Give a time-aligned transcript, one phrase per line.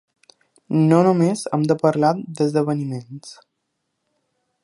[0.91, 3.37] No només hem de parlar d’esdeveniments.